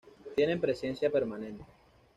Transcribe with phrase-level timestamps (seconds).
[0.35, 1.63] Tienen presencia permanente.